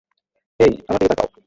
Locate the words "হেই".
0.59-0.73